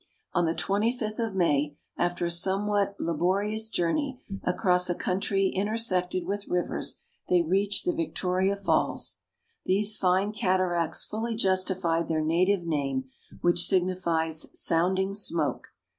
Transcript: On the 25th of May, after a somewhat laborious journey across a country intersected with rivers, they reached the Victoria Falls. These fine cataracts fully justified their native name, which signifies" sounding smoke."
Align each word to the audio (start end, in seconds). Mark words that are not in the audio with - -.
On 0.33 0.45
the 0.47 0.55
25th 0.55 1.19
of 1.19 1.35
May, 1.35 1.77
after 1.95 2.25
a 2.25 2.31
somewhat 2.31 2.95
laborious 2.99 3.69
journey 3.69 4.19
across 4.41 4.89
a 4.89 4.95
country 4.95 5.49
intersected 5.49 6.25
with 6.25 6.47
rivers, 6.47 6.97
they 7.29 7.43
reached 7.43 7.85
the 7.85 7.93
Victoria 7.93 8.55
Falls. 8.55 9.17
These 9.67 9.97
fine 9.97 10.31
cataracts 10.31 11.05
fully 11.05 11.35
justified 11.35 12.07
their 12.07 12.25
native 12.25 12.63
name, 12.63 13.11
which 13.41 13.67
signifies" 13.67 14.47
sounding 14.67 15.13
smoke." 15.13 15.67